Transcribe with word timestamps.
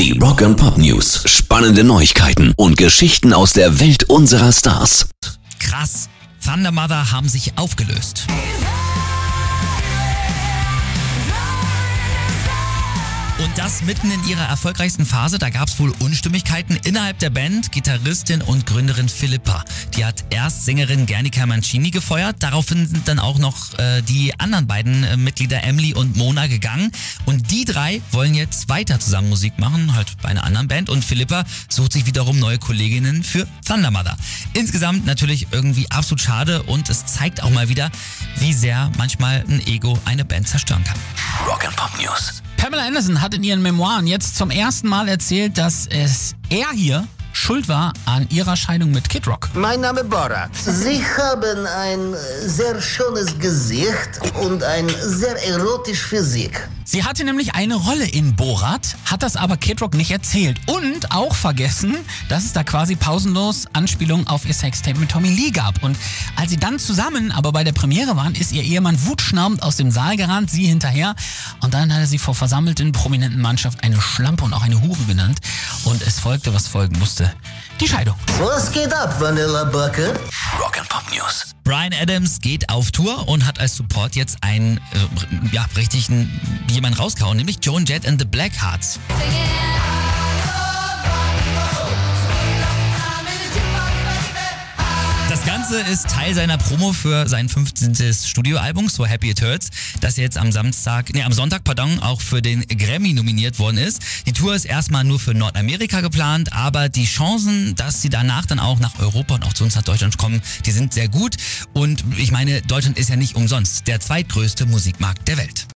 Die 0.00 0.18
Rock 0.18 0.40
and 0.40 0.56
Pop 0.56 0.78
News. 0.78 1.24
Spannende 1.26 1.84
Neuigkeiten 1.84 2.54
und 2.56 2.78
Geschichten 2.78 3.34
aus 3.34 3.52
der 3.52 3.80
Welt 3.80 4.04
unserer 4.04 4.50
Stars. 4.50 5.10
Krass. 5.58 6.08
Thunder 6.42 6.72
Mother 6.72 7.12
haben 7.12 7.28
sich 7.28 7.52
aufgelöst. 7.58 8.26
Das 13.70 13.82
mitten 13.82 14.10
in 14.10 14.28
ihrer 14.28 14.48
erfolgreichsten 14.48 15.06
Phase. 15.06 15.38
Da 15.38 15.48
gab 15.48 15.68
es 15.68 15.78
wohl 15.78 15.92
Unstimmigkeiten 16.00 16.76
innerhalb 16.84 17.20
der 17.20 17.30
Band. 17.30 17.70
Gitarristin 17.70 18.42
und 18.42 18.66
Gründerin 18.66 19.08
Philippa. 19.08 19.64
Die 19.96 20.04
hat 20.04 20.24
erst 20.30 20.64
Sängerin 20.64 21.06
Gernika 21.06 21.46
Mancini 21.46 21.92
gefeuert. 21.92 22.36
Daraufhin 22.40 22.88
sind 22.88 23.06
dann 23.06 23.20
auch 23.20 23.38
noch 23.38 23.78
äh, 23.78 24.02
die 24.02 24.32
anderen 24.40 24.66
beiden 24.66 25.04
äh, 25.04 25.16
Mitglieder 25.16 25.62
Emily 25.62 25.94
und 25.94 26.16
Mona 26.16 26.48
gegangen. 26.48 26.90
Und 27.26 27.52
die 27.52 27.64
drei 27.64 28.02
wollen 28.10 28.34
jetzt 28.34 28.68
weiter 28.68 28.98
zusammen 28.98 29.28
Musik 29.28 29.56
machen, 29.60 29.94
halt 29.94 30.20
bei 30.20 30.30
einer 30.30 30.42
anderen 30.42 30.66
Band. 30.66 30.90
Und 30.90 31.04
Philippa 31.04 31.44
sucht 31.68 31.92
sich 31.92 32.06
wiederum 32.06 32.40
neue 32.40 32.58
Kolleginnen 32.58 33.22
für 33.22 33.46
Thunder 33.64 33.92
Mother. 33.92 34.16
Insgesamt 34.52 35.06
natürlich 35.06 35.46
irgendwie 35.52 35.88
absolut 35.92 36.20
schade 36.20 36.64
und 36.64 36.90
es 36.90 37.06
zeigt 37.06 37.40
auch 37.40 37.50
mal 37.50 37.68
wieder, 37.68 37.90
wie 38.38 38.52
sehr 38.52 38.90
manchmal 38.98 39.44
ein 39.48 39.64
Ego 39.66 39.96
eine 40.06 40.24
Band 40.24 40.48
zerstören 40.48 40.82
kann. 40.82 40.98
Rock 41.46 41.64
and 41.64 41.76
Pop 41.76 41.92
News. 42.00 42.42
Pamela 42.60 42.84
Anderson 42.84 43.22
hat 43.22 43.32
in 43.32 43.42
ihren 43.42 43.62
Memoiren 43.62 44.06
jetzt 44.06 44.36
zum 44.36 44.50
ersten 44.50 44.86
Mal 44.86 45.08
erzählt, 45.08 45.56
dass 45.56 45.86
es 45.86 46.34
er 46.50 46.70
hier 46.74 47.08
schuld 47.50 47.66
war 47.66 47.92
an 48.06 48.28
ihrer 48.30 48.54
Scheidung 48.54 48.92
mit 48.92 49.08
Kid 49.08 49.26
Rock. 49.26 49.48
Mein 49.54 49.80
Name 49.80 50.04
Borat. 50.04 50.54
Sie 50.54 51.02
haben 51.18 51.66
ein 51.66 52.14
sehr 52.46 52.80
schönes 52.80 53.36
Gesicht 53.40 54.20
und 54.40 54.62
ein 54.62 54.88
sehr 55.00 55.34
erotisch 55.48 56.00
Physik. 56.00 56.68
Sie 56.84 57.04
hatte 57.04 57.24
nämlich 57.24 57.54
eine 57.54 57.76
Rolle 57.76 58.04
in 58.04 58.34
Borat, 58.34 58.96
hat 59.04 59.22
das 59.22 59.36
aber 59.36 59.56
Kid 59.56 59.80
Rock 59.80 59.94
nicht 59.94 60.10
erzählt 60.10 60.58
und 60.66 61.12
auch 61.12 61.36
vergessen, 61.36 61.94
dass 62.28 62.44
es 62.44 62.52
da 62.52 62.64
quasi 62.64 62.96
pausenlos 62.96 63.66
Anspielungen 63.72 64.26
auf 64.26 64.44
ihr 64.44 64.54
Sextape 64.54 64.98
mit 64.98 65.08
Tommy 65.08 65.28
Lee 65.28 65.52
gab. 65.52 65.84
Und 65.84 65.96
als 66.34 66.50
sie 66.50 66.56
dann 66.56 66.80
zusammen 66.80 67.30
aber 67.30 67.52
bei 67.52 67.62
der 67.62 67.72
Premiere 67.72 68.16
waren, 68.16 68.34
ist 68.34 68.50
ihr 68.50 68.64
Ehemann 68.64 69.06
wutschnaubend 69.06 69.62
aus 69.62 69.76
dem 69.76 69.92
Saal 69.92 70.16
gerannt, 70.16 70.50
sie 70.50 70.66
hinterher. 70.66 71.14
Und 71.60 71.74
dann 71.74 71.92
hat 71.92 72.00
er 72.00 72.06
sie 72.06 72.18
vor 72.18 72.34
versammelten 72.34 72.90
prominenten 72.90 73.40
Mannschaft 73.40 73.84
eine 73.84 74.00
Schlampe 74.00 74.44
und 74.44 74.52
auch 74.52 74.62
eine 74.62 74.80
Hure 74.82 75.04
genannt. 75.06 75.38
Und 75.84 76.02
es 76.02 76.18
folgte, 76.18 76.52
was 76.54 76.66
folgen 76.66 76.98
musste. 76.98 77.32
Die 77.80 77.88
Scheidung. 77.88 78.14
Was 78.38 78.70
geht 78.72 78.92
ab, 78.92 79.18
Vanilla 79.20 79.64
Bucket? 79.64 80.18
Rock 80.58 80.78
and 80.78 80.88
Pop 80.88 81.02
News. 81.12 81.54
Brian 81.64 81.92
Adams 81.92 82.40
geht 82.40 82.68
auf 82.68 82.90
Tour 82.90 83.28
und 83.28 83.46
hat 83.46 83.58
als 83.60 83.76
Support 83.76 84.16
jetzt 84.16 84.38
einen 84.42 84.78
äh, 84.78 85.52
ja, 85.54 85.66
richtigen 85.76 86.40
jemand 86.68 86.98
rausgehauen, 86.98 87.36
nämlich 87.36 87.58
Joan 87.62 87.84
Jett 87.86 88.06
and 88.06 88.20
the 88.20 88.26
Blackhearts. 88.26 88.98
Das 95.40 95.48
Ganze 95.48 95.80
ist 95.80 96.10
Teil 96.10 96.34
seiner 96.34 96.58
Promo 96.58 96.92
für 96.92 97.26
sein 97.26 97.48
15. 97.48 98.12
Studioalbum, 98.12 98.90
So 98.90 99.06
Happy 99.06 99.30
It 99.30 99.40
Hurts, 99.40 99.70
das 100.00 100.18
jetzt 100.18 100.36
am 100.36 100.52
Samstag, 100.52 101.14
nee, 101.14 101.22
am 101.22 101.32
Sonntag, 101.32 101.64
pardon, 101.64 101.98
auch 102.00 102.20
für 102.20 102.42
den 102.42 102.60
Grammy 102.68 103.14
nominiert 103.14 103.58
worden 103.58 103.78
ist. 103.78 104.02
Die 104.26 104.32
Tour 104.32 104.54
ist 104.54 104.66
erstmal 104.66 105.02
nur 105.02 105.18
für 105.18 105.32
Nordamerika 105.32 106.02
geplant, 106.02 106.52
aber 106.52 106.90
die 106.90 107.06
Chancen, 107.06 107.74
dass 107.74 108.02
sie 108.02 108.10
danach 108.10 108.44
dann 108.44 108.60
auch 108.60 108.80
nach 108.80 108.98
Europa 108.98 109.36
und 109.36 109.44
auch 109.44 109.54
zu 109.54 109.64
uns 109.64 109.76
nach 109.76 109.82
Deutschland 109.82 110.18
kommen, 110.18 110.42
die 110.66 110.72
sind 110.72 110.92
sehr 110.92 111.08
gut. 111.08 111.36
Und 111.72 112.04
ich 112.18 112.32
meine, 112.32 112.60
Deutschland 112.60 112.98
ist 112.98 113.08
ja 113.08 113.16
nicht 113.16 113.34
umsonst 113.34 113.86
der 113.86 113.98
zweitgrößte 113.98 114.66
Musikmarkt 114.66 115.26
der 115.26 115.38
Welt. 115.38 115.66